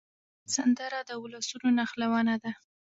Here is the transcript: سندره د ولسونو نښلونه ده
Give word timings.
سندره 0.55 0.99
د 1.09 1.11
ولسونو 1.23 1.67
نښلونه 1.77 2.35
ده 2.43 2.51